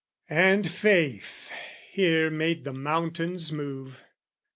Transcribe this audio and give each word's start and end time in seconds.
And 0.31 0.67
faith 0.71 1.53
here 1.91 2.31
made 2.31 2.63
the 2.63 2.73
mountains 2.73 3.51
move. 3.51 4.03